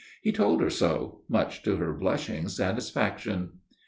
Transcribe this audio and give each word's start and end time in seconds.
He 0.23 0.31
told 0.31 0.61
her 0.61 0.71
so, 0.71 1.21
much 1.29 1.61
to 1.61 1.75
her 1.75 1.93
blushing 1.93 2.47
satisfaction. 2.47 3.59